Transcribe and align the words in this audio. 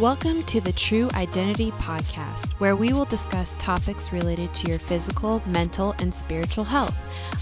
Welcome 0.00 0.44
to 0.44 0.62
the 0.62 0.72
True 0.72 1.10
Identity 1.12 1.72
Podcast, 1.72 2.52
where 2.52 2.74
we 2.74 2.94
will 2.94 3.04
discuss 3.04 3.54
topics 3.56 4.14
related 4.14 4.54
to 4.54 4.66
your 4.66 4.78
physical, 4.78 5.42
mental, 5.44 5.94
and 5.98 6.12
spiritual 6.12 6.64
health. 6.64 6.96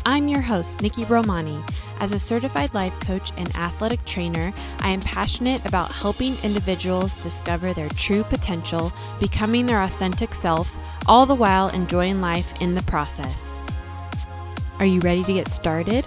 I'm 0.04 0.26
your 0.26 0.40
host, 0.40 0.82
Nikki 0.82 1.04
Romani. 1.04 1.62
As 2.00 2.10
a 2.10 2.18
certified 2.18 2.74
life 2.74 2.98
coach 2.98 3.30
and 3.36 3.54
athletic 3.54 4.04
trainer, 4.04 4.52
I 4.80 4.90
am 4.90 4.98
passionate 4.98 5.64
about 5.66 5.92
helping 5.92 6.34
individuals 6.42 7.16
discover 7.18 7.72
their 7.72 7.90
true 7.90 8.24
potential, 8.24 8.92
becoming 9.20 9.64
their 9.64 9.84
authentic 9.84 10.34
self, 10.34 10.68
all 11.06 11.26
the 11.26 11.36
while 11.36 11.68
enjoying 11.68 12.20
life 12.20 12.52
in 12.60 12.74
the 12.74 12.82
process. 12.82 13.62
Are 14.80 14.84
you 14.84 14.98
ready 14.98 15.22
to 15.22 15.32
get 15.32 15.46
started? 15.48 16.04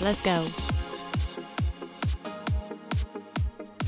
Let's 0.00 0.22
go. 0.22 0.46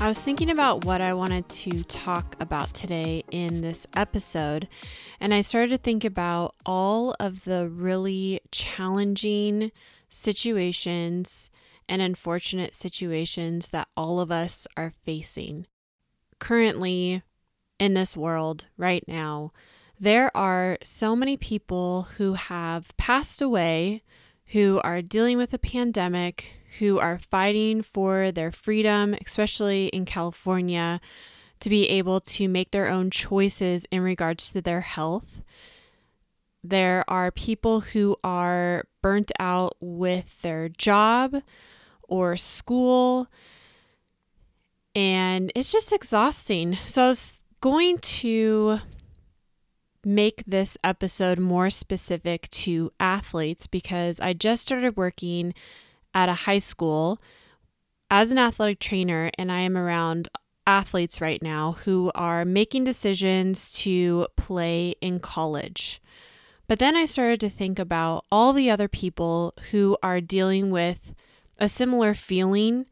I 0.01 0.07
was 0.07 0.19
thinking 0.19 0.49
about 0.49 0.83
what 0.83 0.99
I 0.99 1.13
wanted 1.13 1.47
to 1.47 1.83
talk 1.83 2.35
about 2.39 2.73
today 2.73 3.23
in 3.29 3.61
this 3.61 3.85
episode, 3.95 4.67
and 5.19 5.31
I 5.31 5.41
started 5.41 5.69
to 5.69 5.77
think 5.77 6.03
about 6.03 6.55
all 6.65 7.15
of 7.19 7.43
the 7.43 7.69
really 7.69 8.41
challenging 8.51 9.71
situations 10.09 11.51
and 11.87 12.01
unfortunate 12.01 12.73
situations 12.73 13.69
that 13.69 13.89
all 13.95 14.19
of 14.19 14.31
us 14.31 14.65
are 14.75 14.91
facing. 15.05 15.67
Currently, 16.39 17.21
in 17.79 17.93
this 17.93 18.17
world, 18.17 18.65
right 18.77 19.07
now, 19.07 19.53
there 19.99 20.35
are 20.35 20.79
so 20.83 21.15
many 21.15 21.37
people 21.37 22.07
who 22.17 22.33
have 22.33 22.97
passed 22.97 23.39
away, 23.39 24.01
who 24.47 24.81
are 24.83 25.03
dealing 25.03 25.37
with 25.37 25.53
a 25.53 25.59
pandemic, 25.59 26.55
who 26.79 26.99
are 26.99 27.19
fighting 27.19 27.81
for 27.81 28.31
their 28.31 28.51
freedom, 28.51 29.15
especially 29.25 29.87
in 29.87 30.05
California, 30.05 31.01
to 31.59 31.69
be 31.69 31.87
able 31.89 32.19
to 32.21 32.47
make 32.47 32.71
their 32.71 32.87
own 32.87 33.09
choices 33.09 33.85
in 33.91 34.01
regards 34.01 34.51
to 34.51 34.61
their 34.61 34.81
health. 34.81 35.43
There 36.63 37.03
are 37.07 37.31
people 37.31 37.81
who 37.81 38.15
are 38.23 38.85
burnt 39.01 39.31
out 39.39 39.75
with 39.79 40.41
their 40.41 40.69
job 40.69 41.41
or 42.03 42.37
school, 42.37 43.27
and 44.95 45.51
it's 45.55 45.71
just 45.71 45.91
exhausting. 45.91 46.77
So, 46.87 47.05
I 47.05 47.07
was 47.07 47.39
going 47.61 47.99
to 47.99 48.79
make 50.03 50.43
this 50.47 50.77
episode 50.83 51.39
more 51.39 51.69
specific 51.69 52.49
to 52.49 52.91
athletes 52.99 53.67
because 53.67 54.19
I 54.19 54.33
just 54.33 54.63
started 54.63 54.97
working 54.97 55.53
at 56.13 56.29
a 56.29 56.33
high 56.33 56.59
school 56.59 57.21
as 58.09 58.31
an 58.31 58.37
athletic 58.37 58.79
trainer, 58.79 59.31
and 59.37 59.51
I 59.51 59.61
am 59.61 59.77
around 59.77 60.27
athletes 60.67 61.21
right 61.21 61.41
now 61.41 61.73
who 61.83 62.11
are 62.13 62.45
making 62.45 62.83
decisions 62.83 63.71
to 63.73 64.27
play 64.35 64.95
in 65.01 65.19
college. 65.19 66.01
But 66.67 66.79
then 66.79 66.95
I 66.95 67.05
started 67.05 67.39
to 67.41 67.49
think 67.49 67.79
about 67.79 68.25
all 68.31 68.53
the 68.53 68.69
other 68.69 68.87
people 68.87 69.53
who 69.71 69.97
are 70.03 70.21
dealing 70.21 70.71
with 70.71 71.13
a 71.57 71.67
similar 71.67 72.13
feeling, 72.13 72.85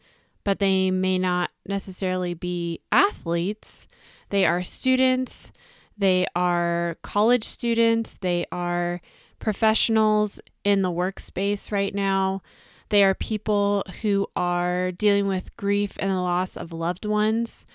but 0.43 0.59
they 0.59 0.91
may 0.91 1.17
not 1.17 1.51
necessarily 1.65 2.33
be 2.33 2.81
athletes. 2.91 3.87
They 4.29 4.45
are 4.45 4.63
students, 4.63 5.51
they 5.97 6.27
are 6.35 6.97
college 7.01 7.43
students, 7.43 8.17
they 8.21 8.45
are 8.51 9.01
professionals 9.39 10.39
in 10.63 10.81
the 10.81 10.91
workspace 10.91 11.71
right 11.71 11.93
now. 11.93 12.41
They 12.89 13.03
are 13.03 13.13
people 13.13 13.83
who 14.01 14.27
are 14.35 14.91
dealing 14.91 15.27
with 15.27 15.55
grief 15.57 15.93
and 15.99 16.11
the 16.11 16.15
loss 16.15 16.57
of 16.57 16.73
loved 16.73 17.05
ones. 17.05 17.65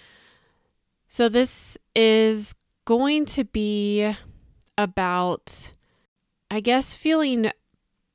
So, 1.09 1.29
this 1.29 1.79
is 1.95 2.55
going 2.85 3.25
to 3.27 3.45
be 3.45 4.13
about, 4.77 5.73
I 6.51 6.61
guess, 6.61 6.97
feeling 6.97 7.51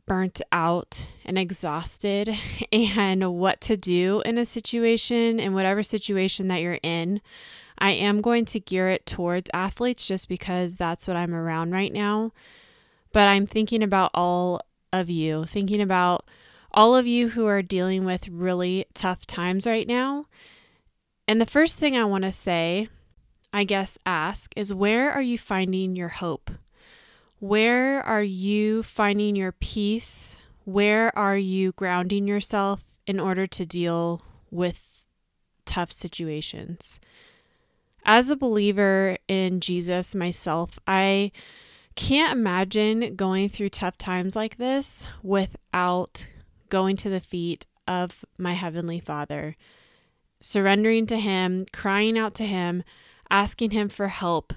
burnt 0.06 0.42
out 0.52 1.08
and 1.24 1.38
exhausted 1.38 2.36
and 2.72 3.34
what 3.36 3.62
to 3.62 3.78
do 3.78 4.22
in 4.26 4.38
a 4.38 4.46
situation, 4.46 5.40
in 5.40 5.54
whatever 5.54 5.84
situation 5.84 6.50
that 6.50 6.62
you're 6.62 6.80
in. 6.84 7.22
I 7.78 7.92
am 7.92 8.20
going 8.20 8.44
to 8.46 8.60
gear 8.60 8.90
it 8.90 9.06
towards 9.06 9.50
athletes 9.54 10.06
just 10.06 10.28
because 10.28 10.76
that's 10.76 11.08
what 11.08 11.16
I'm 11.16 11.34
around 11.34 11.72
right 11.72 11.94
now. 11.94 12.34
But 13.14 13.30
I'm 13.30 13.48
thinking 13.48 13.82
about 13.82 14.12
all 14.14 14.60
of 14.92 15.10
you, 15.10 15.46
thinking 15.46 15.82
about 15.82 16.26
all 16.72 16.96
of 16.96 17.08
you 17.08 17.30
who 17.30 17.46
are 17.48 17.62
dealing 17.62 18.06
with 18.06 18.28
really 18.28 18.86
tough 18.94 19.26
times 19.26 19.66
right 19.66 19.88
now. 19.88 20.26
And 21.28 21.40
the 21.40 21.46
first 21.46 21.78
thing 21.78 21.96
I 21.96 22.06
want 22.06 22.24
to 22.24 22.32
say, 22.32 22.88
I 23.52 23.64
guess, 23.64 23.98
ask 24.06 24.54
is 24.56 24.74
where 24.74 25.12
are 25.12 25.22
you 25.22 25.38
finding 25.38 25.96
your 25.96 26.10
hope? 26.10 26.52
Where 27.40 28.04
are 28.04 28.24
you 28.24 28.84
finding 28.84 29.36
your 29.36 29.52
peace? 29.54 30.38
Where 30.66 31.18
are 31.18 31.38
you 31.38 31.72
grounding 31.72 32.28
yourself 32.28 32.84
in 33.08 33.20
order 33.20 33.48
to 33.48 33.66
deal 33.66 34.22
with 34.52 35.06
tough 35.66 35.92
situations? 35.92 37.00
As 38.06 38.30
a 38.30 38.36
believer 38.36 39.18
in 39.28 39.60
Jesus 39.62 40.16
myself, 40.16 40.80
I 40.88 41.32
can't 41.96 42.34
imagine 42.34 43.16
going 43.16 43.50
through 43.50 43.70
tough 43.70 43.98
times 43.98 44.36
like 44.36 44.58
this 44.58 45.06
without 45.22 46.28
going 46.70 46.96
to 46.98 47.10
the 47.10 47.20
feet 47.20 47.66
of 47.88 48.24
my 48.38 48.54
Heavenly 48.54 49.00
Father, 49.00 49.56
surrendering 50.42 51.06
to 51.08 51.18
Him, 51.18 51.66
crying 51.74 52.18
out 52.18 52.34
to 52.36 52.46
Him, 52.46 52.84
asking 53.30 53.72
Him 53.72 53.90
for 53.90 54.08
help, 54.08 54.54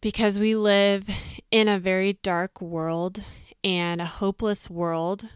because 0.00 0.38
we 0.38 0.54
live 0.54 1.08
in 1.50 1.68
a 1.68 1.78
very 1.78 2.14
dark 2.14 2.60
world 2.60 3.22
and 3.62 4.00
a 4.00 4.06
hopeless 4.06 4.68
world 4.70 5.28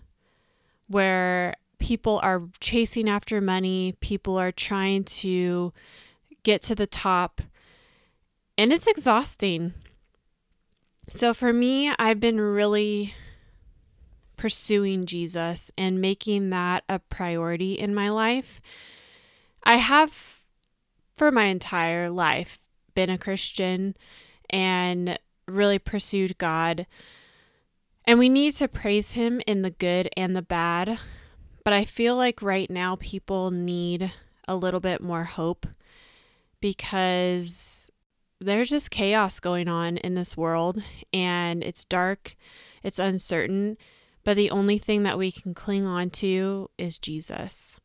where 0.87 1.55
people 1.79 2.21
are 2.23 2.43
chasing 2.61 3.09
after 3.09 3.41
money, 3.41 3.95
people 4.01 4.39
are 4.39 4.53
trying 4.53 5.05
to 5.05 5.73
get 6.43 6.63
to 6.63 6.75
the 6.75 6.87
top, 6.87 7.41
and 8.57 8.73
it's 8.73 8.87
exhausting. 8.87 9.75
So 11.13 11.35
for 11.35 11.53
me, 11.53 11.93
I've 11.99 12.21
been 12.21 12.41
really 12.41 13.15
pursuing 14.37 15.05
Jesus 15.05 15.71
and 15.77 16.01
making 16.01 16.51
that 16.51 16.85
a 16.89 16.99
priority 16.99 17.75
in 17.75 17.95
my 17.95 18.11
life. 18.11 18.61
I 19.63 19.77
have, 19.77 20.41
for 21.15 21.31
my 21.31 21.45
entire 21.45 22.11
life, 22.11 22.59
been 22.95 23.11
a 23.11 23.19
Christian 23.19 23.97
and 24.51 25.19
really 25.47 25.79
pursued 25.79 26.39
God. 26.39 26.87
And 28.05 28.19
we 28.19 28.29
need 28.29 28.53
to 28.55 28.69
praise 28.69 29.13
Him 29.13 29.41
in 29.47 29.63
the 29.63 29.71
good 29.71 30.09
and 30.17 30.37
the 30.37 30.43
bad. 30.43 30.99
But 31.65 31.73
I 31.73 31.85
feel 31.85 32.17
like 32.17 32.43
right 32.43 32.71
now 32.71 32.97
people 32.97 33.51
need 33.51 34.13
a 34.47 34.57
little 34.57 34.81
bit 34.81 35.01
more 35.01 35.25
hope 35.25 35.67
because 36.61 37.91
there's 38.41 38.71
just 38.71 38.91
chaos 38.91 39.41
going 39.41 39.69
on 39.69 39.97
in 39.99 40.15
this 40.15 40.37
world 40.37 40.83
and 41.13 41.63
it's 41.63 41.85
dark, 41.85 42.37
it's 42.83 42.99
uncertain, 42.99 43.79
but 44.25 44.37
the 44.37 44.51
only 44.51 44.79
thing 44.79 45.03
that 45.03 45.19
we 45.19 45.31
can 45.31 45.55
cling 45.55 45.87
on 45.87 46.11
to 46.11 46.71
is 46.79 46.99
Jesus. 46.99 47.81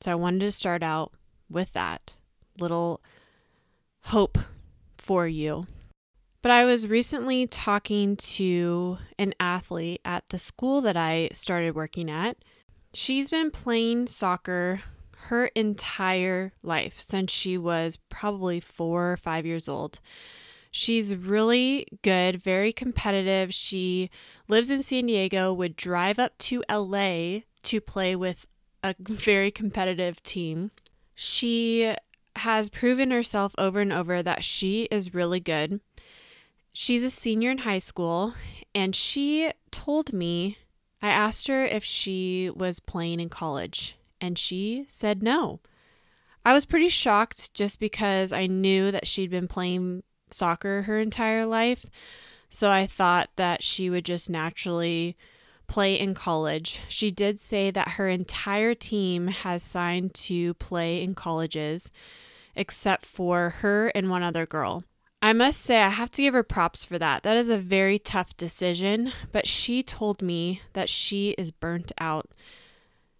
So 0.00 0.12
I 0.12 0.14
wanted 0.14 0.40
to 0.40 0.50
start 0.50 0.82
out 0.82 1.12
with 1.48 1.72
that 1.72 2.14
little 2.58 3.02
hope 4.04 4.38
for 4.98 5.26
you. 5.26 5.66
But 6.42 6.50
I 6.52 6.64
was 6.64 6.86
recently 6.86 7.46
talking 7.46 8.16
to 8.16 8.98
an 9.18 9.34
athlete 9.40 10.00
at 10.04 10.28
the 10.28 10.38
school 10.38 10.80
that 10.82 10.96
I 10.96 11.30
started 11.32 11.74
working 11.74 12.10
at. 12.10 12.36
She's 12.94 13.30
been 13.30 13.50
playing 13.50 14.06
soccer 14.06 14.80
her 15.16 15.46
entire 15.56 16.52
life 16.62 17.00
since 17.00 17.32
she 17.32 17.58
was 17.58 17.98
probably 18.08 18.60
four 18.60 19.12
or 19.12 19.16
five 19.16 19.44
years 19.44 19.68
old. 19.68 19.98
She's 20.70 21.16
really 21.16 21.86
good, 22.02 22.40
very 22.40 22.72
competitive. 22.72 23.52
She 23.52 24.10
lives 24.48 24.70
in 24.70 24.82
San 24.82 25.06
Diego, 25.06 25.52
would 25.52 25.76
drive 25.76 26.18
up 26.18 26.36
to 26.38 26.64
LA 26.70 27.40
to 27.62 27.80
play 27.80 28.14
with 28.14 28.46
a 28.82 28.94
very 29.00 29.50
competitive 29.50 30.22
team. 30.22 30.70
She 31.14 31.94
has 32.36 32.70
proven 32.70 33.10
herself 33.10 33.54
over 33.58 33.80
and 33.80 33.92
over 33.92 34.22
that 34.22 34.44
she 34.44 34.84
is 34.84 35.14
really 35.14 35.40
good. 35.40 35.80
She's 36.72 37.02
a 37.02 37.10
senior 37.10 37.50
in 37.50 37.58
high 37.58 37.78
school, 37.78 38.34
and 38.74 38.94
she 38.94 39.50
told 39.70 40.12
me 40.12 40.58
I 41.00 41.08
asked 41.08 41.48
her 41.48 41.64
if 41.64 41.84
she 41.84 42.50
was 42.54 42.80
playing 42.80 43.20
in 43.20 43.28
college, 43.28 43.96
and 44.20 44.38
she 44.38 44.84
said 44.88 45.22
no. 45.22 45.60
I 46.44 46.52
was 46.52 46.64
pretty 46.64 46.88
shocked 46.88 47.54
just 47.54 47.80
because 47.80 48.32
I 48.32 48.46
knew 48.46 48.90
that 48.90 49.06
she'd 49.06 49.30
been 49.30 49.48
playing 49.48 50.02
soccer 50.30 50.82
her 50.82 51.00
entire 51.00 51.46
life. 51.46 51.86
So 52.56 52.70
I 52.70 52.86
thought 52.86 53.28
that 53.36 53.62
she 53.62 53.90
would 53.90 54.06
just 54.06 54.30
naturally 54.30 55.14
play 55.66 56.00
in 56.00 56.14
college. 56.14 56.80
She 56.88 57.10
did 57.10 57.38
say 57.38 57.70
that 57.70 57.96
her 57.98 58.08
entire 58.08 58.72
team 58.74 59.26
has 59.26 59.62
signed 59.62 60.14
to 60.14 60.54
play 60.54 61.02
in 61.02 61.14
colleges, 61.14 61.90
except 62.54 63.04
for 63.04 63.50
her 63.60 63.88
and 63.88 64.08
one 64.08 64.22
other 64.22 64.46
girl. 64.46 64.84
I 65.20 65.34
must 65.34 65.60
say, 65.60 65.82
I 65.82 65.90
have 65.90 66.10
to 66.12 66.22
give 66.22 66.32
her 66.32 66.42
props 66.42 66.82
for 66.82 66.98
that. 66.98 67.24
That 67.24 67.36
is 67.36 67.50
a 67.50 67.58
very 67.58 67.98
tough 67.98 68.34
decision, 68.38 69.12
but 69.32 69.46
she 69.46 69.82
told 69.82 70.22
me 70.22 70.62
that 70.72 70.88
she 70.88 71.32
is 71.36 71.50
burnt 71.50 71.92
out. 71.98 72.30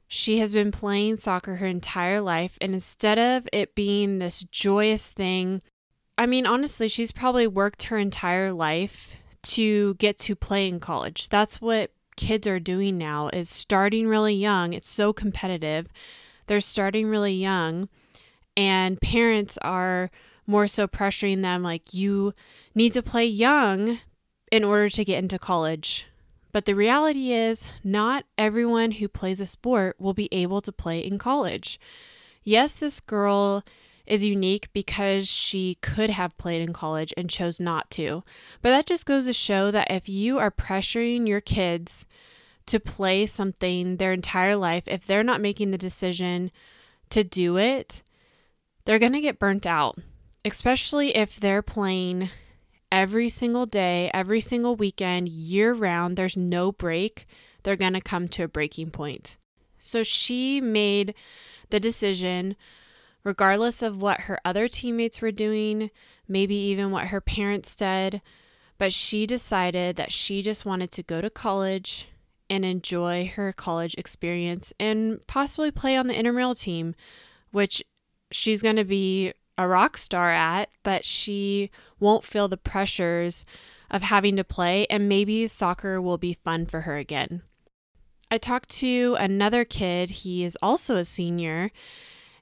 She 0.08 0.38
has 0.38 0.54
been 0.54 0.72
playing 0.72 1.18
soccer 1.18 1.56
her 1.56 1.66
entire 1.66 2.22
life, 2.22 2.56
and 2.62 2.72
instead 2.72 3.18
of 3.18 3.46
it 3.52 3.74
being 3.74 4.18
this 4.18 4.44
joyous 4.44 5.10
thing, 5.10 5.60
I 6.16 6.24
mean, 6.24 6.46
honestly, 6.46 6.88
she's 6.88 7.12
probably 7.12 7.46
worked 7.46 7.82
her 7.82 7.98
entire 7.98 8.50
life 8.50 9.14
to 9.52 9.94
get 9.94 10.18
to 10.18 10.34
play 10.34 10.68
in 10.68 10.80
college. 10.80 11.28
That's 11.28 11.60
what 11.60 11.92
kids 12.16 12.46
are 12.46 12.60
doing 12.60 12.96
now 12.96 13.28
is 13.28 13.48
starting 13.50 14.08
really 14.08 14.34
young. 14.34 14.72
It's 14.72 14.88
so 14.88 15.12
competitive. 15.12 15.86
They're 16.46 16.60
starting 16.60 17.08
really 17.08 17.34
young 17.34 17.88
and 18.56 19.00
parents 19.00 19.58
are 19.62 20.10
more 20.46 20.66
so 20.66 20.86
pressuring 20.86 21.42
them 21.42 21.62
like 21.62 21.92
you 21.92 22.32
need 22.74 22.92
to 22.92 23.02
play 23.02 23.26
young 23.26 23.98
in 24.50 24.64
order 24.64 24.88
to 24.88 25.04
get 25.04 25.22
into 25.22 25.38
college. 25.38 26.06
But 26.52 26.64
the 26.64 26.74
reality 26.74 27.32
is, 27.32 27.66
not 27.84 28.24
everyone 28.38 28.92
who 28.92 29.08
plays 29.08 29.40
a 29.40 29.46
sport 29.46 29.96
will 29.98 30.14
be 30.14 30.28
able 30.32 30.62
to 30.62 30.72
play 30.72 31.00
in 31.00 31.18
college. 31.18 31.78
Yes, 32.44 32.74
this 32.74 33.00
girl 33.00 33.62
is 34.06 34.24
unique 34.24 34.68
because 34.72 35.28
she 35.28 35.74
could 35.76 36.10
have 36.10 36.36
played 36.38 36.62
in 36.62 36.72
college 36.72 37.12
and 37.16 37.28
chose 37.28 37.58
not 37.58 37.90
to. 37.92 38.22
But 38.62 38.70
that 38.70 38.86
just 38.86 39.06
goes 39.06 39.26
to 39.26 39.32
show 39.32 39.70
that 39.70 39.90
if 39.90 40.08
you 40.08 40.38
are 40.38 40.50
pressuring 40.50 41.26
your 41.26 41.40
kids 41.40 42.06
to 42.66 42.80
play 42.80 43.26
something 43.26 43.96
their 43.96 44.12
entire 44.12 44.56
life, 44.56 44.84
if 44.86 45.06
they're 45.06 45.22
not 45.22 45.40
making 45.40 45.70
the 45.70 45.78
decision 45.78 46.50
to 47.10 47.24
do 47.24 47.56
it, 47.56 48.02
they're 48.84 48.98
going 48.98 49.12
to 49.12 49.20
get 49.20 49.38
burnt 49.38 49.66
out, 49.66 49.98
especially 50.44 51.16
if 51.16 51.38
they're 51.38 51.62
playing 51.62 52.30
every 52.90 53.28
single 53.28 53.66
day, 53.66 54.10
every 54.14 54.40
single 54.40 54.76
weekend, 54.76 55.28
year 55.28 55.72
round. 55.74 56.16
There's 56.16 56.36
no 56.36 56.72
break. 56.72 57.26
They're 57.62 57.76
going 57.76 57.94
to 57.94 58.00
come 58.00 58.28
to 58.28 58.44
a 58.44 58.48
breaking 58.48 58.90
point. 58.90 59.36
So 59.78 60.02
she 60.02 60.60
made 60.60 61.14
the 61.70 61.80
decision 61.80 62.56
regardless 63.26 63.82
of 63.82 64.00
what 64.00 64.20
her 64.20 64.38
other 64.44 64.68
teammates 64.68 65.20
were 65.20 65.32
doing, 65.32 65.90
maybe 66.28 66.54
even 66.54 66.92
what 66.92 67.08
her 67.08 67.20
parents 67.20 67.74
said. 67.76 68.22
But 68.78 68.92
she 68.92 69.26
decided 69.26 69.96
that 69.96 70.12
she 70.12 70.42
just 70.42 70.64
wanted 70.64 70.92
to 70.92 71.02
go 71.02 71.20
to 71.20 71.28
college 71.28 72.06
and 72.48 72.64
enjoy 72.64 73.26
her 73.34 73.52
college 73.52 73.96
experience 73.98 74.72
and 74.78 75.26
possibly 75.26 75.72
play 75.72 75.96
on 75.96 76.06
the 76.06 76.16
intramural 76.16 76.54
team, 76.54 76.94
which 77.50 77.82
she's 78.30 78.62
going 78.62 78.76
to 78.76 78.84
be 78.84 79.32
a 79.58 79.66
rock 79.66 79.96
star 79.96 80.30
at, 80.30 80.68
but 80.84 81.04
she 81.04 81.68
won't 81.98 82.22
feel 82.22 82.46
the 82.46 82.56
pressures 82.56 83.44
of 83.90 84.02
having 84.02 84.36
to 84.36 84.44
play, 84.44 84.86
and 84.88 85.08
maybe 85.08 85.48
soccer 85.48 86.00
will 86.00 86.18
be 86.18 86.38
fun 86.44 86.64
for 86.64 86.82
her 86.82 86.96
again. 86.96 87.42
I 88.30 88.38
talked 88.38 88.68
to 88.78 89.16
another 89.18 89.64
kid, 89.64 90.10
he 90.10 90.44
is 90.44 90.56
also 90.62 90.94
a 90.94 91.04
senior, 91.04 91.72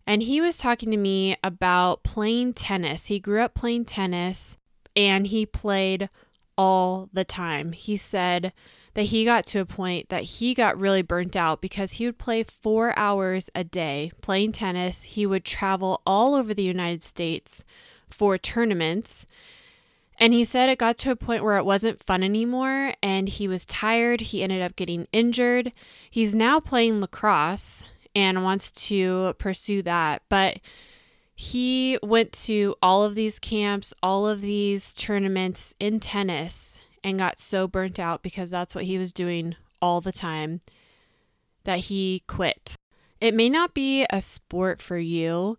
and 0.06 0.23
he 0.23 0.41
was 0.41 0.59
talking 0.59 0.91
to 0.91 0.97
me 0.97 1.37
about 1.43 2.03
playing 2.03 2.55
tennis. 2.55 3.06
He 3.06 3.19
grew 3.19 3.41
up 3.41 3.55
playing 3.55 3.87
tennis 3.87 4.56
and 4.95 5.27
he 5.27 5.47
played 5.47 6.09
all 6.56 7.09
the 7.12 7.25
time. 7.25 7.73
He 7.73 7.97
said 7.97 8.53
that 8.95 9.05
he 9.05 9.25
got 9.25 9.45
to 9.47 9.61
a 9.61 9.67
point 9.67 10.09
that 10.09 10.23
he 10.23 10.55
got 10.55 10.79
really 10.79 11.03
burnt 11.03 11.35
out 11.35 11.61
because 11.61 11.93
he 11.93 12.06
would 12.06 12.19
play 12.19 12.43
four 12.43 12.97
hours 12.99 13.51
a 13.55 13.65
day 13.65 14.12
playing 14.21 14.53
tennis. 14.53 15.03
He 15.03 15.27
would 15.27 15.45
travel 15.45 16.01
all 16.07 16.35
over 16.35 16.55
the 16.55 16.62
United 16.62 17.03
States 17.03 17.65
for 18.09 18.39
tournaments. 18.39 19.27
And 20.17 20.33
he 20.33 20.45
said 20.45 20.69
it 20.69 20.79
got 20.79 20.97
to 20.99 21.11
a 21.11 21.17
point 21.17 21.43
where 21.43 21.59
it 21.59 21.65
wasn't 21.65 22.05
fun 22.05 22.23
anymore 22.23 22.95
and 23.03 23.29
he 23.29 23.49
was 23.49 23.65
tired. 23.65 24.21
He 24.21 24.45
ended 24.45 24.62
up 24.62 24.77
getting 24.77 25.09
injured. 25.12 25.73
He's 26.09 26.35
now 26.35 26.61
playing 26.61 27.00
lacrosse 27.00 27.85
and 28.14 28.44
wants 28.44 28.70
to 28.70 29.34
pursue 29.38 29.82
that. 29.82 30.22
But 30.28 30.61
he 31.34 31.99
went 32.02 32.32
to 32.32 32.76
all 32.81 33.02
of 33.05 33.14
these 33.14 33.38
camps, 33.38 33.93
all 34.02 34.26
of 34.26 34.40
these 34.40 34.94
tournaments 34.94 35.75
in 35.81 36.00
tennis, 36.00 36.78
and 37.02 37.19
got 37.19 37.38
so 37.38 37.66
burnt 37.66 37.99
out 37.99 38.22
because 38.22 38.50
that's 38.50 38.75
what 38.75 38.84
he 38.84 38.99
was 38.99 39.12
doing 39.12 39.56
all 39.82 40.00
the 40.00 40.12
time 40.12 40.61
that 41.64 41.81
he 41.81 42.22
quit. 42.26 42.76
It 43.20 43.34
may 43.34 43.49
not 43.49 43.75
be 43.75 44.06
a 44.11 44.20
sport 44.20 44.81
for 44.81 44.99
you, 44.99 45.58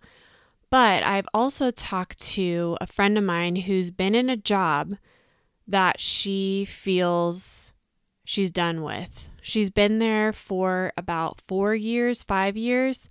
but 0.70 1.04
I've 1.04 1.28
also 1.34 1.72
talked 1.72 2.22
to 2.34 2.78
a 2.82 2.88
friend 2.88 3.18
of 3.18 3.24
mine 3.24 3.56
who's 3.56 3.92
been 3.92 4.16
in 4.16 4.30
a 4.30 4.38
job 4.38 4.96
that 5.68 6.00
she 6.00 6.66
feels 6.66 7.74
she's 8.24 8.52
done 8.52 8.82
with. 8.82 9.30
She's 9.46 9.70
been 9.70 10.00
there 10.00 10.34
for 10.34 10.92
about 10.98 11.40
four 11.48 11.76
years, 11.76 12.24
five 12.24 12.58
years, 12.58 13.08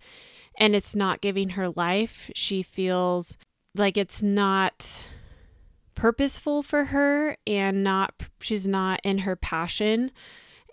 and 0.58 0.74
it's 0.74 0.96
not 0.96 1.20
giving 1.20 1.50
her 1.50 1.68
life. 1.68 2.28
She 2.34 2.60
feels 2.60 3.36
like 3.76 3.96
it's 3.96 4.20
not 4.20 5.04
purposeful 5.94 6.64
for 6.64 6.86
her 6.86 7.36
and 7.46 7.84
not 7.84 8.14
she's 8.40 8.66
not 8.66 8.98
in 9.04 9.18
her 9.18 9.36
passion. 9.36 10.10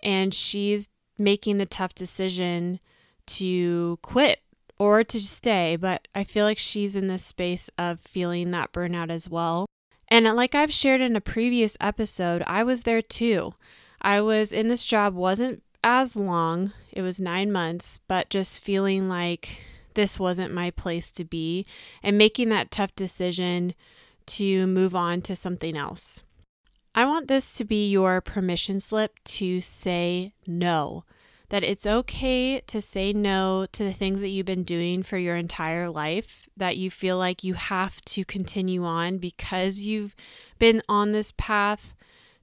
And 0.02 0.34
she's 0.34 0.88
making 1.16 1.58
the 1.58 1.66
tough 1.66 1.94
decision 1.94 2.80
to 3.26 4.00
quit 4.02 4.40
or 4.80 5.04
to 5.04 5.20
stay. 5.20 5.76
But 5.76 6.08
i 6.12 6.24
feel 6.24 6.44
like 6.44 6.58
she's 6.58 6.96
in 6.96 7.06
this 7.06 7.24
space 7.24 7.70
of 7.78 8.00
feeling 8.00 8.50
that 8.50 8.72
burnout 8.72 9.10
as 9.10 9.28
well. 9.28 9.66
And 10.08 10.24
like 10.34 10.56
i've 10.56 10.72
shared 10.72 11.00
in 11.00 11.14
a 11.14 11.20
previous 11.20 11.76
episode 11.80 12.42
i 12.48 12.64
was 12.64 12.82
there 12.82 13.00
too 13.00 13.54
I 14.02 14.20
was 14.20 14.52
in 14.52 14.68
this 14.68 14.84
job 14.84 15.14
wasn't 15.14 15.62
as 15.84 16.16
long. 16.16 16.72
It 16.92 17.02
was 17.02 17.20
9 17.20 17.50
months, 17.50 17.98
but 18.08 18.28
just 18.28 18.62
feeling 18.62 19.08
like 19.08 19.62
this 19.94 20.18
wasn't 20.18 20.52
my 20.52 20.70
place 20.70 21.12
to 21.12 21.24
be 21.24 21.64
and 22.02 22.18
making 22.18 22.48
that 22.48 22.70
tough 22.70 22.94
decision 22.96 23.74
to 24.26 24.66
move 24.66 24.94
on 24.94 25.22
to 25.22 25.36
something 25.36 25.76
else. 25.76 26.22
I 26.94 27.04
want 27.04 27.28
this 27.28 27.54
to 27.54 27.64
be 27.64 27.88
your 27.88 28.20
permission 28.20 28.80
slip 28.80 29.18
to 29.24 29.60
say 29.60 30.34
no. 30.46 31.04
That 31.48 31.64
it's 31.64 31.86
okay 31.86 32.60
to 32.66 32.80
say 32.80 33.12
no 33.12 33.66
to 33.72 33.84
the 33.84 33.92
things 33.92 34.20
that 34.22 34.28
you've 34.28 34.46
been 34.46 34.64
doing 34.64 35.02
for 35.02 35.18
your 35.18 35.36
entire 35.36 35.90
life, 35.90 36.48
that 36.56 36.76
you 36.76 36.90
feel 36.90 37.18
like 37.18 37.44
you 37.44 37.54
have 37.54 38.00
to 38.06 38.24
continue 38.24 38.84
on 38.84 39.18
because 39.18 39.80
you've 39.80 40.14
been 40.58 40.80
on 40.88 41.12
this 41.12 41.32
path 41.36 41.94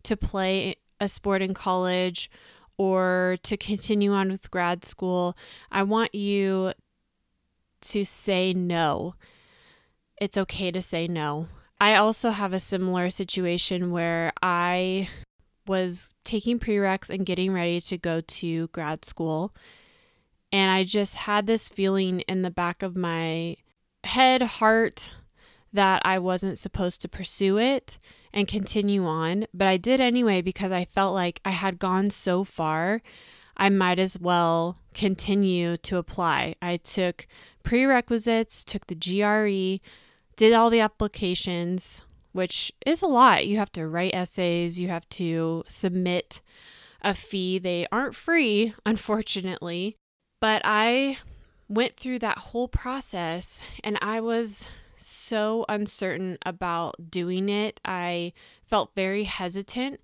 to 0.04 0.16
play 0.16 0.76
a 1.00 1.08
sport 1.08 1.42
in 1.42 1.54
college 1.54 2.30
or 2.78 3.38
to 3.44 3.58
continue 3.58 4.14
on 4.14 4.30
with 4.30 4.52
grad 4.52 4.86
school, 4.86 5.36
I 5.72 5.84
want 5.84 6.16
you 6.16 6.74
to 7.82 8.06
say 8.06 8.54
no. 8.54 9.16
It's 10.20 10.38
okay 10.38 10.72
to 10.72 10.82
say 10.82 11.08
no. 11.08 11.48
I 11.80 11.96
also 11.96 12.32
have 12.32 12.54
a 12.54 12.60
similar 12.60 13.10
situation 13.10 13.92
where 13.92 14.34
I 14.42 15.08
was 15.66 16.14
taking 16.24 16.60
prereqs 16.60 17.10
and 17.10 17.26
getting 17.26 17.54
ready 17.54 17.80
to 17.82 17.98
go 17.98 18.22
to 18.22 18.68
grad 18.70 19.06
school. 19.06 19.54
And 20.52 20.72
I 20.72 20.84
just 20.84 21.16
had 21.16 21.48
this 21.48 21.70
feeling 21.70 22.22
in 22.22 22.42
the 22.42 22.50
back 22.50 22.82
of 22.82 22.96
my 22.96 23.56
head, 24.04 24.42
heart, 24.42 25.16
that 25.72 26.02
I 26.04 26.18
wasn't 26.18 26.58
supposed 26.58 27.02
to 27.02 27.08
pursue 27.08 27.58
it 27.60 28.00
and 28.34 28.48
continue 28.48 29.06
on. 29.06 29.46
But 29.54 29.68
I 29.68 29.78
did 29.78 30.00
anyway 30.00 30.42
because 30.42 30.72
I 30.72 30.86
felt 30.86 31.14
like 31.14 31.42
I 31.44 31.52
had 31.52 31.80
gone 31.80 32.10
so 32.10 32.44
far, 32.44 33.02
I 33.58 33.70
might 33.70 34.00
as 34.00 34.18
well 34.18 34.78
continue 34.94 35.78
to 35.78 35.98
apply. 35.98 36.56
I 36.62 36.78
took 36.78 37.28
prerequisites, 37.64 38.64
took 38.64 38.88
the 38.88 38.96
GRE, 38.96 39.84
did 40.36 40.54
all 40.54 40.70
the 40.70 40.80
applications, 40.80 42.02
which 42.32 42.72
is 42.86 43.02
a 43.02 43.08
lot. 43.08 43.46
You 43.46 43.58
have 43.58 43.72
to 43.74 43.88
write 43.88 44.14
essays, 44.14 44.80
you 44.80 44.88
have 44.88 45.08
to 45.10 45.64
submit 45.68 46.42
a 47.02 47.14
fee. 47.14 47.60
They 47.60 47.88
aren't 47.92 48.16
free, 48.16 48.74
unfortunately. 48.86 49.98
But 50.40 50.62
I 50.64 51.18
went 51.68 51.96
through 51.96 52.20
that 52.20 52.38
whole 52.38 52.68
process 52.68 53.62
and 53.84 53.98
I 54.02 54.22
was 54.22 54.66
so 55.00 55.66
uncertain 55.70 56.38
about 56.46 57.10
doing 57.10 57.50
it. 57.50 57.80
I 57.84 58.34
felt 58.66 58.96
very 58.96 59.24
hesitant, 59.24 60.00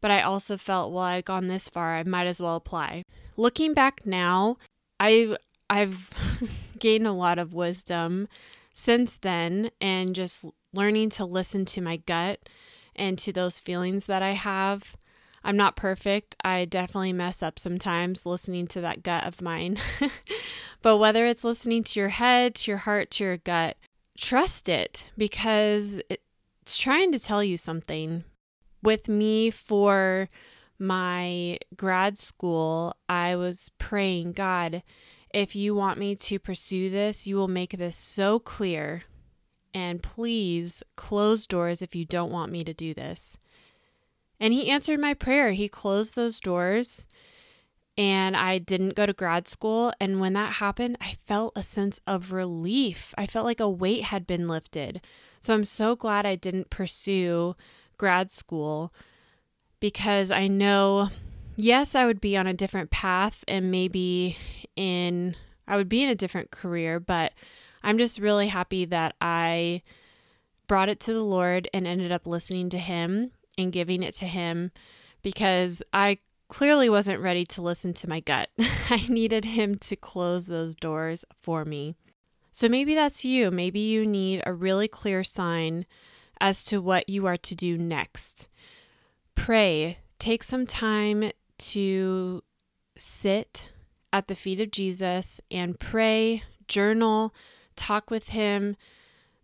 but 0.00 0.10
I 0.10 0.22
also 0.22 0.56
felt, 0.56 0.92
well, 0.92 1.04
I've 1.04 1.24
gone 1.24 1.48
this 1.48 1.68
far, 1.68 1.96
I 1.96 2.02
might 2.04 2.26
as 2.26 2.40
well 2.40 2.56
apply. 2.56 3.04
Looking 3.36 3.74
back 3.74 4.06
now, 4.06 4.58
I 5.00 5.36
I've 5.68 6.10
gained 6.78 7.06
a 7.06 7.12
lot 7.12 7.38
of 7.38 7.54
wisdom 7.54 8.28
since 8.72 9.16
then 9.16 9.70
and 9.80 10.14
just 10.14 10.44
learning 10.72 11.10
to 11.10 11.24
listen 11.24 11.64
to 11.64 11.80
my 11.80 11.96
gut 11.96 12.48
and 12.94 13.18
to 13.18 13.32
those 13.32 13.60
feelings 13.60 14.06
that 14.06 14.22
I 14.22 14.32
have. 14.32 14.96
I'm 15.42 15.56
not 15.56 15.76
perfect. 15.76 16.34
I 16.44 16.64
definitely 16.64 17.12
mess 17.12 17.42
up 17.42 17.58
sometimes 17.58 18.26
listening 18.26 18.66
to 18.68 18.80
that 18.80 19.02
gut 19.02 19.24
of 19.24 19.40
mine. 19.40 19.78
but 20.82 20.98
whether 20.98 21.26
it's 21.26 21.44
listening 21.44 21.84
to 21.84 22.00
your 22.00 22.08
head, 22.08 22.56
to 22.56 22.70
your 22.70 22.78
heart, 22.78 23.10
to 23.12 23.24
your 23.24 23.36
gut, 23.36 23.76
trust 24.16 24.68
it 24.68 25.10
because 25.16 26.00
it's 26.08 26.78
trying 26.78 27.12
to 27.12 27.18
tell 27.18 27.42
you 27.44 27.56
something. 27.56 28.24
With 28.82 29.08
me 29.08 29.50
for 29.50 30.28
my 30.78 31.58
grad 31.76 32.18
school, 32.18 32.94
I 33.08 33.36
was 33.36 33.70
praying, 33.78 34.32
God, 34.32 34.82
if 35.32 35.56
you 35.56 35.74
want 35.74 35.98
me 35.98 36.14
to 36.16 36.38
pursue 36.38 36.90
this, 36.90 37.26
you 37.26 37.36
will 37.36 37.48
make 37.48 37.76
this 37.76 37.96
so 37.96 38.38
clear. 38.38 39.02
And 39.74 40.02
please 40.02 40.82
close 40.96 41.46
doors 41.46 41.82
if 41.82 41.94
you 41.94 42.04
don't 42.04 42.32
want 42.32 42.52
me 42.52 42.64
to 42.64 42.72
do 42.72 42.94
this. 42.94 43.36
And 44.40 44.52
he 44.52 44.70
answered 44.70 45.00
my 45.00 45.14
prayer. 45.14 45.52
He 45.52 45.68
closed 45.68 46.14
those 46.14 46.40
doors 46.40 47.06
and 47.98 48.36
I 48.36 48.58
didn't 48.58 48.94
go 48.94 49.06
to 49.06 49.12
grad 49.12 49.48
school. 49.48 49.92
And 50.00 50.20
when 50.20 50.34
that 50.34 50.54
happened, 50.54 50.98
I 51.00 51.16
felt 51.26 51.52
a 51.56 51.62
sense 51.62 52.00
of 52.06 52.32
relief. 52.32 53.14
I 53.16 53.26
felt 53.26 53.46
like 53.46 53.60
a 53.60 53.70
weight 53.70 54.04
had 54.04 54.26
been 54.26 54.48
lifted. 54.48 55.00
So 55.40 55.54
I'm 55.54 55.64
so 55.64 55.96
glad 55.96 56.26
I 56.26 56.34
didn't 56.34 56.70
pursue 56.70 57.56
grad 57.96 58.30
school 58.30 58.92
because 59.80 60.30
I 60.30 60.46
know, 60.46 61.10
yes, 61.56 61.94
I 61.94 62.06
would 62.06 62.20
be 62.20 62.36
on 62.36 62.46
a 62.46 62.54
different 62.54 62.90
path 62.90 63.44
and 63.48 63.70
maybe 63.70 64.36
in, 64.74 65.36
I 65.66 65.76
would 65.76 65.88
be 65.88 66.02
in 66.02 66.10
a 66.10 66.14
different 66.14 66.50
career, 66.50 67.00
but 67.00 67.32
I'm 67.82 67.98
just 67.98 68.18
really 68.18 68.48
happy 68.48 68.84
that 68.86 69.14
I 69.20 69.82
brought 70.66 70.88
it 70.88 71.00
to 71.00 71.14
the 71.14 71.22
Lord 71.22 71.68
and 71.72 71.86
ended 71.86 72.12
up 72.12 72.26
listening 72.26 72.68
to 72.70 72.78
Him 72.78 73.30
and 73.56 73.72
giving 73.72 74.02
it 74.02 74.14
to 74.16 74.26
Him 74.26 74.72
because 75.22 75.82
I 75.92 76.18
clearly 76.48 76.88
wasn't 76.88 77.20
ready 77.20 77.44
to 77.44 77.62
listen 77.62 77.92
to 77.94 78.08
my 78.08 78.20
gut. 78.20 78.50
I 78.58 79.06
needed 79.08 79.44
Him 79.44 79.76
to 79.76 79.96
close 79.96 80.46
those 80.46 80.74
doors 80.74 81.24
for 81.42 81.64
me. 81.64 81.96
So 82.52 82.68
maybe 82.68 82.94
that's 82.94 83.24
you. 83.24 83.50
Maybe 83.50 83.80
you 83.80 84.06
need 84.06 84.42
a 84.46 84.52
really 84.52 84.88
clear 84.88 85.22
sign 85.24 85.86
as 86.40 86.64
to 86.66 86.80
what 86.80 87.08
you 87.08 87.26
are 87.26 87.36
to 87.36 87.54
do 87.54 87.76
next. 87.76 88.48
Pray. 89.34 89.98
Take 90.18 90.42
some 90.42 90.66
time 90.66 91.30
to 91.58 92.42
sit 92.96 93.70
at 94.12 94.28
the 94.28 94.34
feet 94.34 94.60
of 94.60 94.70
Jesus 94.70 95.40
and 95.50 95.78
pray, 95.78 96.42
journal, 96.68 97.34
talk 97.76 98.10
with 98.10 98.30
Him, 98.30 98.76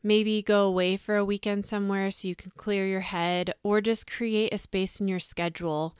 maybe 0.02 0.42
go 0.42 0.66
away 0.66 0.96
for 0.96 1.16
a 1.16 1.24
weekend 1.24 1.66
somewhere 1.66 2.10
so 2.10 2.28
you 2.28 2.34
can 2.34 2.52
clear 2.56 2.86
your 2.86 3.00
head, 3.00 3.52
or 3.62 3.80
just 3.80 4.10
create 4.10 4.54
a 4.54 4.58
space 4.58 5.00
in 5.00 5.08
your 5.08 5.20
schedule 5.20 5.94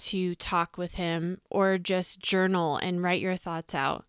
to 0.00 0.34
talk 0.34 0.76
with 0.76 0.94
him, 0.94 1.40
or 1.50 1.78
just 1.78 2.20
journal 2.20 2.76
and 2.76 3.02
write 3.02 3.20
your 3.20 3.36
thoughts 3.36 3.74
out. 3.74 4.04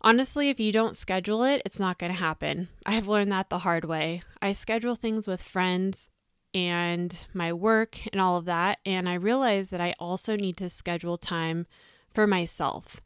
Honestly, 0.00 0.48
if 0.48 0.60
you 0.60 0.70
don't 0.72 0.96
schedule 0.96 1.42
it, 1.42 1.60
it's 1.64 1.80
not 1.80 1.98
going 1.98 2.12
to 2.12 2.18
happen. 2.18 2.68
I've 2.86 3.08
learned 3.08 3.32
that 3.32 3.50
the 3.50 3.58
hard 3.58 3.84
way. 3.84 4.22
I 4.40 4.52
schedule 4.52 4.94
things 4.94 5.26
with 5.26 5.42
friends 5.42 6.08
and 6.54 7.18
my 7.34 7.52
work 7.52 7.98
and 8.12 8.20
all 8.20 8.36
of 8.36 8.44
that, 8.46 8.78
and 8.86 9.08
I 9.08 9.14
realize 9.14 9.70
that 9.70 9.80
I 9.80 9.94
also 9.98 10.36
need 10.36 10.56
to 10.58 10.68
schedule 10.68 11.18
time 11.18 11.66
for 12.10 12.26
myself 12.26 13.00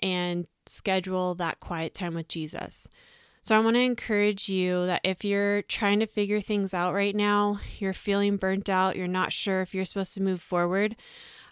and 0.00 0.46
schedule 0.66 1.34
that 1.36 1.60
quiet 1.60 1.94
time 1.94 2.14
with 2.14 2.28
Jesus. 2.28 2.88
So 3.42 3.54
I 3.54 3.58
want 3.58 3.76
to 3.76 3.80
encourage 3.80 4.48
you 4.48 4.86
that 4.86 5.02
if 5.04 5.22
you're 5.24 5.62
trying 5.62 6.00
to 6.00 6.06
figure 6.06 6.40
things 6.40 6.72
out 6.72 6.94
right 6.94 7.14
now, 7.14 7.58
you're 7.78 7.92
feeling 7.92 8.38
burnt 8.38 8.70
out, 8.70 8.96
you're 8.96 9.06
not 9.06 9.32
sure 9.32 9.60
if 9.60 9.74
you're 9.74 9.84
supposed 9.84 10.14
to 10.14 10.22
move 10.22 10.40
forward, 10.40 10.96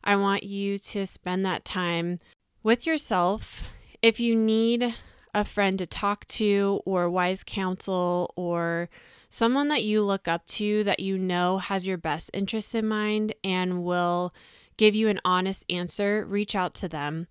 I 0.05 0.17
want 0.17 0.43
you 0.43 0.79
to 0.79 1.07
spend 1.07 1.45
that 1.45 1.65
time 1.65 2.19
with 2.63 2.87
yourself. 2.87 3.63
If 4.03 4.19
you 4.19 4.35
need 4.35 4.95
a 5.35 5.45
friend 5.45 5.79
to 5.79 5.87
talk 5.87 6.27
to, 6.27 6.81
or 6.85 7.09
wise 7.09 7.43
counsel, 7.45 8.33
or 8.37 8.89
someone 9.31 9.69
that 9.69 9.83
you 9.83 10.03
look 10.03 10.29
up 10.29 10.45
to 10.47 10.85
that 10.85 11.01
you 11.01 11.17
know 11.17 11.59
has 11.59 11.87
your 11.87 11.97
best 11.97 12.31
interests 12.35 12.75
in 12.75 12.87
mind 12.87 13.33
and 13.43 13.83
will 13.83 14.35
give 14.77 14.95
you 14.95 15.09
an 15.09 15.21
honest 15.25 15.65
answer, 15.71 16.27
reach 16.27 16.55
out 16.55 16.75
to 16.75 16.89
them. 16.89 17.29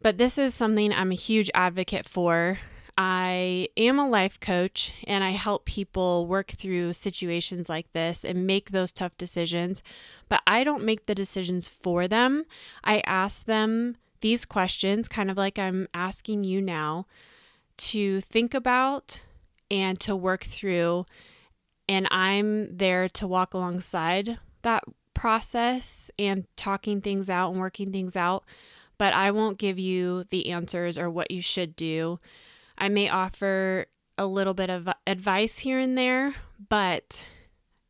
But 0.00 0.18
this 0.18 0.38
is 0.38 0.54
something 0.54 0.92
I'm 0.92 1.12
a 1.12 1.16
huge 1.16 1.50
advocate 1.54 2.06
for 2.06 2.58
I 2.98 3.68
am 3.76 3.98
a 3.98 4.08
life 4.08 4.38
coach 4.38 4.92
and 5.06 5.24
I 5.24 5.30
help 5.30 5.64
people 5.64 6.26
work 6.26 6.48
through 6.48 6.92
situations 6.92 7.68
like 7.68 7.92
this 7.92 8.24
and 8.24 8.46
make 8.46 8.70
those 8.70 8.92
tough 8.92 9.16
decisions, 9.16 9.82
but 10.28 10.42
I 10.46 10.62
don't 10.62 10.84
make 10.84 11.06
the 11.06 11.14
decisions 11.14 11.68
for 11.68 12.06
them. 12.06 12.44
I 12.84 13.02
ask 13.06 13.44
them 13.44 13.96
these 14.20 14.44
questions, 14.44 15.08
kind 15.08 15.30
of 15.30 15.36
like 15.36 15.58
I'm 15.58 15.88
asking 15.94 16.44
you 16.44 16.60
now, 16.60 17.06
to 17.78 18.20
think 18.20 18.54
about 18.54 19.20
and 19.70 19.98
to 20.00 20.14
work 20.14 20.44
through. 20.44 21.06
And 21.88 22.06
I'm 22.10 22.76
there 22.76 23.08
to 23.08 23.26
walk 23.26 23.54
alongside 23.54 24.38
that 24.62 24.84
process 25.14 26.10
and 26.18 26.46
talking 26.56 27.00
things 27.00 27.28
out 27.28 27.50
and 27.50 27.60
working 27.60 27.90
things 27.90 28.16
out. 28.16 28.44
But 28.98 29.12
I 29.12 29.30
won't 29.30 29.58
give 29.58 29.78
you 29.78 30.24
the 30.30 30.50
answers 30.50 30.98
or 30.98 31.10
what 31.10 31.30
you 31.30 31.40
should 31.40 31.74
do. 31.74 32.20
I 32.82 32.88
may 32.88 33.08
offer 33.08 33.86
a 34.18 34.26
little 34.26 34.54
bit 34.54 34.68
of 34.68 34.88
advice 35.06 35.58
here 35.58 35.78
and 35.78 35.96
there, 35.96 36.34
but 36.68 37.28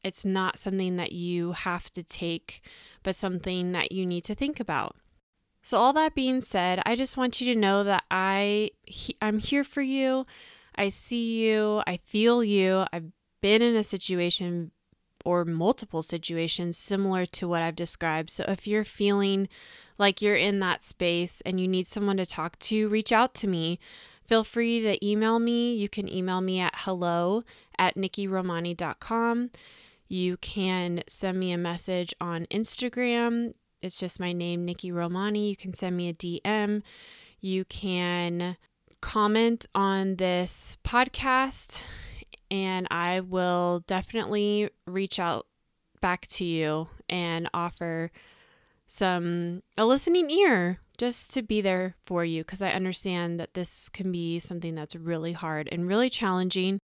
it's 0.05 0.23
not 0.23 0.59
something 0.59 0.97
that 0.97 1.13
you 1.13 1.53
have 1.53 1.91
to 1.95 2.03
take, 2.03 2.61
but 3.03 3.17
something 3.17 3.73
that 3.73 3.91
you 3.91 4.05
need 4.05 4.23
to 4.25 4.35
think 4.35 4.61
about. 4.61 4.95
So 5.63 5.79
all 5.79 5.95
that 5.95 6.15
being 6.15 6.43
said, 6.43 6.83
I 6.85 6.95
just 6.95 7.17
want 7.17 7.41
you 7.41 7.55
to 7.55 7.59
know 7.59 7.83
that 7.85 8.05
I 8.11 8.73
he, 8.83 9.17
I'm 9.23 9.39
here 9.39 9.65
for 9.65 9.81
you. 9.81 10.27
I 10.75 10.91
see 10.91 11.43
you, 11.43 11.83
I 11.87 11.97
feel 11.97 12.45
you. 12.45 12.85
I've 12.93 13.13
been 13.41 13.63
in 13.63 13.75
a 13.75 13.83
situation 13.83 14.73
or 15.25 15.47
multiple 15.47 16.03
situations 16.03 16.77
similar 16.77 17.25
to 17.25 17.49
what 17.49 17.63
I've 17.63 17.77
described. 17.77 18.29
So 18.29 18.45
if 18.47 18.67
you're 18.67 18.85
feeling 18.85 19.49
like 19.97 20.21
you're 20.21 20.37
in 20.37 20.61
that 20.61 20.83
space 20.83 21.41
and 21.47 21.59
you 21.59 21.67
need 21.67 21.87
someone 21.87 22.19
to 22.19 22.27
talk 22.27 22.59
to, 22.59 22.91
reach 22.91 23.11
out 23.11 23.33
to 23.37 23.47
me. 23.47 23.79
Feel 24.33 24.45
free 24.45 24.81
to 24.81 25.07
email 25.07 25.39
me. 25.39 25.75
You 25.75 25.91
can 25.91 26.11
email 26.11 26.41
me 26.41 26.59
at 26.59 26.73
hello 26.75 27.43
at 27.79 27.97
nikkiromani.com. 27.97 29.51
You 30.09 30.39
can 30.39 31.03
send 31.07 31.39
me 31.39 31.53
a 31.53 31.59
message 31.59 32.15
on 32.19 32.47
Instagram. 32.47 33.53
It's 33.83 33.99
just 33.99 34.21
my 34.21 34.33
name, 34.33 34.65
Nikki 34.65 34.91
Romani. 34.91 35.51
You 35.51 35.57
can 35.57 35.75
send 35.75 35.99
me 35.99 36.09
a 36.09 36.15
DM. 36.15 36.81
You 37.43 37.67
can 37.67 38.57
comment 39.03 39.67
on 39.75 40.17
this 40.17 40.79
podcast, 40.83 41.85
and 42.51 42.89
I 42.91 43.21
will 43.21 43.85
definitely 43.87 44.71
reach 44.87 45.21
out 45.21 45.47
back 46.01 46.27
to 46.29 46.45
you 46.47 46.89
and 47.07 47.51
offer 47.53 48.11
some 48.87 49.62
a 49.77 49.85
listening 49.85 50.31
ear 50.31 50.79
just 50.99 51.33
to 51.35 51.43
be 51.43 51.61
there 51.61 51.97
for 52.05 52.25
you 52.25 52.43
because 52.43 52.63
I 52.63 52.71
understand 52.71 53.41
that 53.41 53.55
this 53.55 53.89
can 53.89 54.13
be 54.13 54.39
something 54.39 54.75
that's 54.75 54.97
really 54.97 55.33
hard 55.33 55.69
and 55.73 55.87
really 55.89 56.11
challenging. 56.11 56.79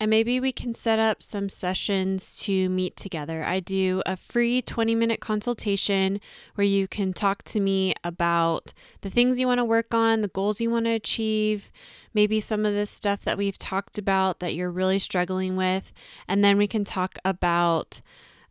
And 0.00 0.10
maybe 0.10 0.40
we 0.40 0.52
can 0.52 0.74
set 0.74 0.98
up 0.98 1.22
some 1.22 1.48
sessions 1.48 2.36
to 2.40 2.68
meet 2.68 2.96
together. 2.96 3.44
I 3.44 3.60
do 3.60 4.02
a 4.04 4.16
free 4.16 4.60
20 4.60 4.94
minute 4.94 5.20
consultation 5.20 6.20
where 6.56 6.66
you 6.66 6.88
can 6.88 7.12
talk 7.12 7.42
to 7.44 7.60
me 7.60 7.94
about 8.02 8.72
the 9.02 9.10
things 9.10 9.38
you 9.38 9.46
want 9.46 9.58
to 9.58 9.64
work 9.64 9.94
on, 9.94 10.20
the 10.20 10.28
goals 10.28 10.60
you 10.60 10.68
want 10.68 10.86
to 10.86 10.90
achieve, 10.90 11.70
maybe 12.12 12.40
some 12.40 12.66
of 12.66 12.74
the 12.74 12.86
stuff 12.86 13.22
that 13.22 13.38
we've 13.38 13.58
talked 13.58 13.96
about 13.96 14.40
that 14.40 14.54
you're 14.54 14.70
really 14.70 14.98
struggling 14.98 15.56
with. 15.56 15.92
And 16.26 16.44
then 16.44 16.58
we 16.58 16.66
can 16.66 16.84
talk 16.84 17.16
about 17.24 18.02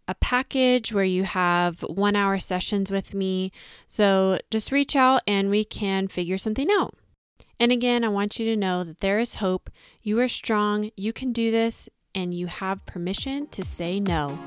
a 0.07 0.15
package 0.15 0.91
where 0.91 1.03
you 1.03 1.23
have 1.23 1.81
one 1.81 2.15
hour 2.15 2.39
sessions 2.39 2.91
with 2.91 3.13
me. 3.13 3.51
So 3.87 4.39
just 4.51 4.71
reach 4.71 4.95
out 4.95 5.21
and 5.25 5.49
we 5.49 5.63
can 5.63 6.07
figure 6.07 6.37
something 6.37 6.69
out. 6.71 6.95
And 7.59 7.71
again, 7.71 8.03
I 8.03 8.09
want 8.09 8.39
you 8.39 8.45
to 8.47 8.59
know 8.59 8.83
that 8.83 8.99
there 8.99 9.19
is 9.19 9.35
hope. 9.35 9.69
You 10.01 10.19
are 10.19 10.27
strong, 10.27 10.91
you 10.97 11.13
can 11.13 11.31
do 11.31 11.51
this, 11.51 11.87
and 12.13 12.33
you 12.33 12.47
have 12.47 12.85
permission 12.85 13.47
to 13.47 13.63
say 13.63 13.99
no. 13.99 14.37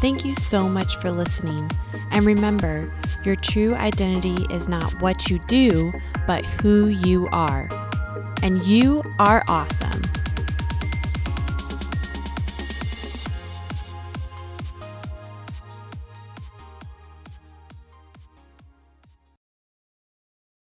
Thank 0.00 0.24
you 0.24 0.36
so 0.36 0.68
much 0.68 0.96
for 0.96 1.10
listening. 1.10 1.68
And 2.12 2.24
remember, 2.24 2.92
your 3.24 3.34
true 3.34 3.74
identity 3.74 4.46
is 4.54 4.68
not 4.68 5.00
what 5.02 5.28
you 5.28 5.40
do, 5.48 5.92
but 6.24 6.44
who 6.44 6.86
you 6.86 7.28
are. 7.32 7.68
And 8.40 8.64
you 8.64 9.02
are 9.18 9.42
awesome. 9.48 10.00